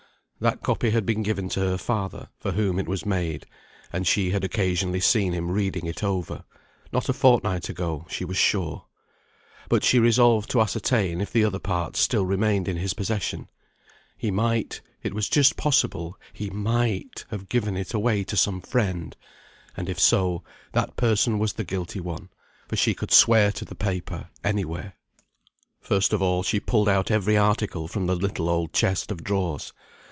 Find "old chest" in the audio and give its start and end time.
28.49-29.11